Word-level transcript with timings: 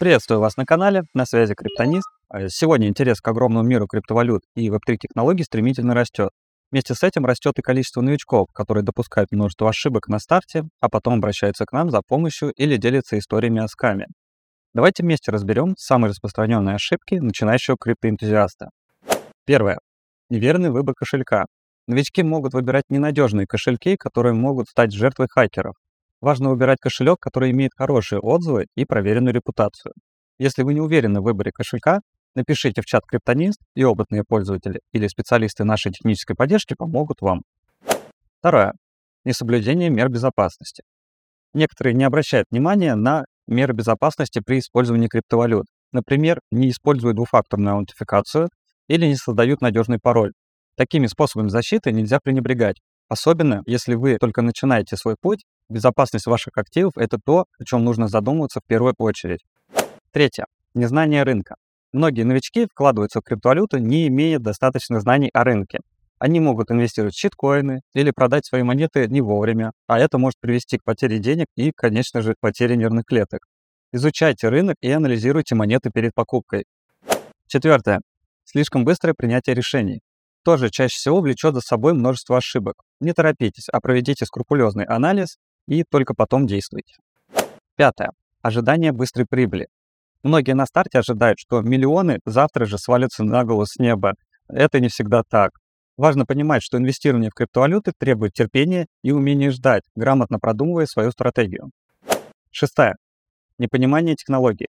Приветствую 0.00 0.40
вас 0.40 0.56
на 0.56 0.64
канале, 0.64 1.02
на 1.12 1.26
связи 1.26 1.54
Криптонист. 1.54 2.08
Э, 2.32 2.48
сегодня 2.48 2.88
интерес 2.88 3.20
к 3.20 3.28
огромному 3.28 3.68
миру 3.68 3.86
криптовалют 3.86 4.42
и 4.54 4.68
Web3 4.70 4.96
технологий 4.96 5.44
стремительно 5.44 5.94
растет. 5.94 6.30
Вместе 6.70 6.94
с 6.94 7.02
этим 7.02 7.26
растет 7.26 7.58
и 7.58 7.62
количество 7.62 8.00
новичков, 8.00 8.48
которые 8.54 8.82
допускают 8.82 9.30
множество 9.30 9.68
ошибок 9.68 10.08
на 10.08 10.18
старте, 10.18 10.64
а 10.80 10.88
потом 10.88 11.14
обращаются 11.14 11.66
к 11.66 11.72
нам 11.72 11.90
за 11.90 12.00
помощью 12.00 12.50
или 12.52 12.78
делятся 12.78 13.18
историями 13.18 13.60
о 13.60 13.68
скаме. 13.68 14.06
Давайте 14.72 15.02
вместе 15.02 15.32
разберем 15.32 15.74
самые 15.76 16.10
распространенные 16.10 16.76
ошибки 16.76 17.16
начинающего 17.16 17.76
криптоэнтузиаста. 17.78 18.70
Первое. 19.44 19.80
Неверный 20.30 20.70
выбор 20.70 20.94
кошелька. 20.94 21.46
Новички 21.88 22.22
могут 22.22 22.54
выбирать 22.54 22.84
ненадежные 22.88 23.48
кошельки, 23.48 23.96
которые 23.96 24.32
могут 24.32 24.68
стать 24.68 24.92
жертвой 24.92 25.26
хакеров. 25.28 25.74
Важно 26.20 26.50
выбирать 26.50 26.78
кошелек, 26.80 27.18
который 27.18 27.50
имеет 27.50 27.72
хорошие 27.76 28.20
отзывы 28.20 28.68
и 28.76 28.84
проверенную 28.84 29.34
репутацию. 29.34 29.92
Если 30.38 30.62
вы 30.62 30.74
не 30.74 30.80
уверены 30.80 31.20
в 31.20 31.24
выборе 31.24 31.50
кошелька, 31.50 31.98
напишите 32.36 32.80
в 32.80 32.84
чат 32.84 33.02
Криптонист, 33.06 33.58
и 33.74 33.82
опытные 33.82 34.22
пользователи 34.22 34.78
или 34.92 35.08
специалисты 35.08 35.64
нашей 35.64 35.90
технической 35.90 36.36
поддержки 36.36 36.74
помогут 36.78 37.20
вам. 37.22 37.42
Второе. 38.38 38.74
Несоблюдение 39.24 39.90
мер 39.90 40.10
безопасности. 40.10 40.84
Некоторые 41.54 41.94
не 41.94 42.04
обращают 42.04 42.46
внимания 42.52 42.94
на 42.94 43.24
меры 43.48 43.74
безопасности 43.74 44.40
при 44.46 44.60
использовании 44.60 45.08
криптовалют. 45.08 45.66
Например, 45.90 46.38
не 46.52 46.70
используют 46.70 47.16
двухфакторную 47.16 47.74
аутентификацию 47.74 48.48
или 48.90 49.06
не 49.06 49.16
создают 49.16 49.62
надежный 49.62 49.98
пароль. 49.98 50.32
Такими 50.76 51.06
способами 51.06 51.48
защиты 51.48 51.92
нельзя 51.92 52.18
пренебрегать, 52.22 52.76
особенно 53.08 53.62
если 53.64 53.94
вы 53.94 54.18
только 54.18 54.42
начинаете 54.42 54.96
свой 54.96 55.16
путь 55.18 55.44
Безопасность 55.70 56.26
ваших 56.26 56.58
активов– 56.58 56.94
это 56.96 57.18
то, 57.24 57.44
о 57.58 57.64
чем 57.64 57.84
нужно 57.84 58.08
задумываться 58.08 58.58
в 58.58 58.66
первую 58.66 58.92
очередь. 58.98 59.38
Третье. 60.10 60.46
Незнание 60.74 61.22
рынка. 61.22 61.54
Многие 61.92 62.24
новички 62.24 62.66
вкладываются 62.66 63.20
в 63.20 63.22
криптовалюту, 63.22 63.78
не 63.78 64.08
имея 64.08 64.40
достаточно 64.40 64.98
знаний 64.98 65.30
о 65.32 65.44
рынке. 65.44 65.78
Они 66.18 66.40
могут 66.40 66.72
инвестировать 66.72 67.14
в 67.14 67.18
щиткоины 67.18 67.82
или 67.94 68.10
продать 68.10 68.46
свои 68.46 68.64
монеты 68.64 69.06
не 69.06 69.20
вовремя, 69.20 69.70
а 69.86 70.00
это 70.00 70.18
может 70.18 70.40
привести 70.40 70.78
к 70.78 70.84
потере 70.84 71.20
денег 71.20 71.46
и, 71.54 71.70
конечно 71.70 72.20
же, 72.20 72.34
потере 72.40 72.76
нервных 72.76 73.04
клеток. 73.06 73.46
Изучайте 73.92 74.48
рынок 74.48 74.74
и 74.80 74.90
анализируйте 74.90 75.54
монеты 75.54 75.90
перед 75.94 76.14
покупкой. 76.14 76.64
Четвертое. 77.46 78.00
Слишком 78.52 78.84
быстрое 78.84 79.14
принятие 79.14 79.54
решений. 79.54 80.00
Тоже 80.44 80.70
чаще 80.70 80.96
всего 80.96 81.20
влечет 81.20 81.54
за 81.54 81.60
собой 81.60 81.94
множество 81.94 82.36
ошибок. 82.36 82.82
Не 82.98 83.12
торопитесь, 83.12 83.68
а 83.72 83.80
проведите 83.80 84.26
скрупулезный 84.26 84.84
анализ 84.86 85.36
и 85.68 85.84
только 85.88 86.14
потом 86.14 86.48
действуйте. 86.48 86.96
Пятое. 87.76 88.10
Ожидание 88.42 88.90
быстрой 88.90 89.24
прибыли. 89.30 89.68
Многие 90.24 90.54
на 90.54 90.66
старте 90.66 90.98
ожидают, 90.98 91.38
что 91.38 91.60
миллионы 91.60 92.18
завтра 92.24 92.64
же 92.64 92.76
свалятся 92.76 93.22
на 93.22 93.44
голову 93.44 93.66
с 93.66 93.76
неба. 93.76 94.14
Это 94.48 94.80
не 94.80 94.88
всегда 94.88 95.22
так. 95.22 95.52
Важно 95.96 96.26
понимать, 96.26 96.64
что 96.64 96.76
инвестирование 96.76 97.30
в 97.30 97.34
криптовалюты 97.34 97.92
требует 97.96 98.32
терпения 98.32 98.86
и 99.04 99.12
умения 99.12 99.52
ждать, 99.52 99.84
грамотно 99.94 100.40
продумывая 100.40 100.86
свою 100.86 101.12
стратегию. 101.12 101.70
Шестое. 102.50 102.96
Непонимание 103.58 104.16
технологии. 104.16 104.66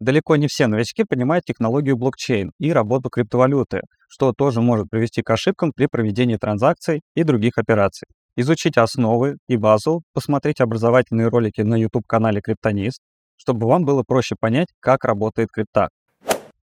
Далеко 0.00 0.36
не 0.36 0.46
все 0.46 0.66
новички 0.66 1.04
понимают 1.04 1.44
технологию 1.44 1.96
блокчейн 1.96 2.52
и 2.58 2.72
работу 2.72 3.10
криптовалюты, 3.10 3.82
что 4.08 4.32
тоже 4.32 4.60
может 4.60 4.88
привести 4.90 5.22
к 5.22 5.30
ошибкам 5.30 5.72
при 5.72 5.86
проведении 5.86 6.36
транзакций 6.36 7.02
и 7.14 7.24
других 7.24 7.58
операций 7.58 8.06
изучить 8.38 8.78
основы 8.78 9.38
и 9.48 9.56
базу, 9.56 10.02
посмотреть 10.12 10.60
образовательные 10.60 11.26
ролики 11.26 11.62
на 11.62 11.74
YouTube-канале 11.74 12.40
Криптонист, 12.40 13.00
чтобы 13.36 13.66
вам 13.66 13.84
было 13.84 14.04
проще 14.04 14.36
понять, 14.38 14.68
как 14.78 15.04
работает 15.04 15.50
крипта. 15.50 15.88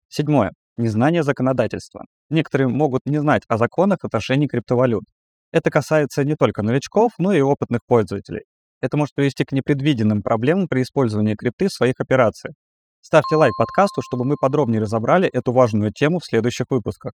Седьмое. 0.09 0.53
Незнание 0.77 1.25
законодательства. 1.25 2.05
Некоторые 2.31 2.69
могут 2.69 3.01
не 3.07 3.19
знать 3.19 3.43
о 3.49 3.59
законах 3.59 3.99
в 4.03 4.07
отношении 4.07 4.47
криптовалют. 4.47 5.03
Это 5.51 5.71
касается 5.71 6.23
не 6.23 6.37
только 6.37 6.63
новичков, 6.63 7.11
но 7.19 7.33
и 7.33 7.41
опытных 7.41 7.81
пользователей. 7.87 8.45
Это 8.81 8.97
может 8.97 9.15
привести 9.17 9.45
к 9.45 9.51
непредвиденным 9.51 10.23
проблемам 10.23 10.69
при 10.69 10.83
использовании 10.83 11.35
крипты 11.35 11.67
в 11.67 11.73
своих 11.73 11.95
операциях. 11.99 12.55
Ставьте 13.07 13.37
лайк 13.37 13.53
подкасту, 13.55 14.01
чтобы 14.01 14.25
мы 14.25 14.37
подробнее 14.41 14.81
разобрали 14.81 15.29
эту 15.29 15.53
важную 15.53 15.93
тему 15.93 16.21
в 16.21 16.25
следующих 16.25 16.69
выпусках. 16.71 17.13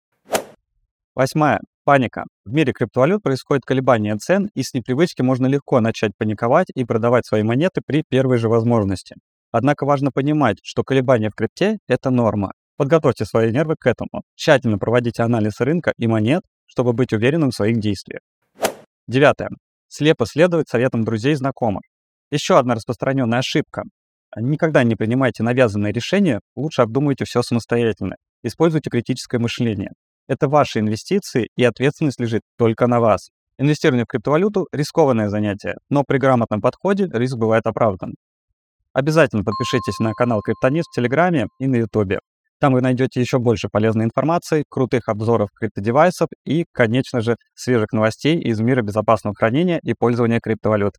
Восьмая. 1.17 1.59
Паника. 1.83 2.27
В 2.45 2.53
мире 2.53 2.73
криптовалют 2.73 3.25
происходит 3.25 3.65
колебание 3.65 4.15
цен, 4.15 4.49
и 4.55 4.63
с 4.63 4.73
непривычки 4.73 5.23
можно 5.23 5.49
легко 5.49 5.81
начать 5.81 6.13
паниковать 6.17 6.69
и 6.73 6.85
продавать 6.85 7.27
свои 7.27 7.43
монеты 7.43 7.81
при 7.85 8.05
первой 8.09 8.39
же 8.39 8.49
возможности. 8.49 9.17
Однако 9.51 9.85
важно 9.85 10.13
понимать, 10.13 10.59
что 10.63 10.85
колебания 10.85 11.29
в 11.29 11.35
крипте– 11.35 11.79
это 11.89 12.11
норма. 12.11 12.53
Подготовьте 12.77 13.25
свои 13.25 13.51
нервы 13.51 13.75
к 13.77 13.85
этому. 13.85 14.23
Тщательно 14.37 14.79
проводите 14.79 15.25
анализ 15.25 15.59
рынка 15.59 15.93
и 15.97 16.07
монет, 16.07 16.43
чтобы 16.67 16.93
быть 16.93 17.13
уверенным 17.13 17.51
в 17.51 17.57
своих 17.57 17.81
действиях. 17.81 18.21
Девятое. 19.09 19.49
Слепо 19.89 20.25
следовать 20.25 20.69
советам 20.69 21.03
друзей 21.03 21.33
и 21.33 21.37
знакомых. 21.37 21.83
Еще 22.31 22.57
одна 22.57 22.77
распространенная 22.77 23.41
ошибка. 23.41 23.83
Никогда 24.37 24.85
не 24.85 24.95
принимайте 24.95 25.43
навязанные 25.43 25.93
решения, 25.93 26.41
лучше 26.57 26.83
обдумайте 26.83 27.25
все 27.25 27.43
самостоятельно. 27.43 28.17
Используйте 28.43 28.91
критическое 28.91 29.39
мышление. 29.39 29.91
Это 30.29 30.49
ваши 30.49 30.79
инвестиции, 30.79 31.49
и 31.57 31.65
ответственность 31.65 32.21
лежит 32.21 32.43
только 32.57 32.87
на 32.87 33.01
вас. 33.01 33.31
Инвестирование 33.59 34.05
в 34.05 34.09
криптовалюту– 34.09 34.69
рискованное 34.73 35.29
занятие, 35.29 35.75
но 35.91 36.05
при 36.05 36.19
грамотном 36.19 36.61
подходе 36.61 37.09
риск 37.13 37.37
бывает 37.37 37.67
оправдан. 37.67 38.15
Обязательно 38.93 39.45
подпишитесь 39.45 39.99
на 39.99 40.15
канал 40.15 40.41
Криптонист 40.41 40.89
в 40.91 40.95
Телеграме 40.95 41.49
и 41.59 41.67
на 41.67 41.77
Ютубе. 41.77 42.21
Там 42.61 42.75
вы 42.75 42.81
найдете 42.81 43.21
еще 43.21 43.39
больше 43.39 43.69
полезной 43.71 44.05
информации, 44.05 44.65
крутых 44.69 45.09
обзоров 45.09 45.49
криптодевайсов 45.59 46.29
и, 46.45 46.65
конечно 46.73 47.21
же, 47.21 47.37
свежих 47.55 47.93
новостей 47.93 48.39
из 48.39 48.61
мира 48.61 48.83
безопасного 48.83 49.35
хранения 49.35 49.81
и 49.83 49.95
пользования 49.99 50.41
криптовалюты. 50.41 50.99